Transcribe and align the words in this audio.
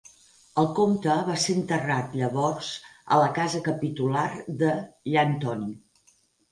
El 0.61 0.69
comte 0.79 1.17
va 1.27 1.35
ser 1.43 1.55
enterrat 1.57 2.17
llavors 2.21 2.71
a 3.17 3.23
la 3.25 3.31
casa 3.39 3.65
capitular 3.71 4.29
de 4.65 4.77
Llanthony. 4.81 5.75